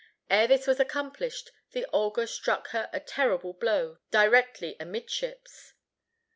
Ere 0.31 0.47
this 0.47 0.65
was 0.65 0.79
accomplished 0.79 1.51
the 1.73 1.85
Olga 1.93 2.25
struck 2.25 2.69
her 2.69 2.89
a 2.91 2.99
terrible 2.99 3.53
blow 3.53 3.99
directly 4.09 4.75
amidships. 4.79 5.73